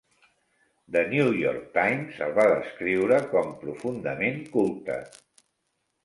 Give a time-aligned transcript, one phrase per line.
[0.93, 4.97] The New York Times el va descriure com profundament culte.